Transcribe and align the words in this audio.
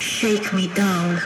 Shake 0.00 0.52
me 0.52 0.68
down. 0.68 1.20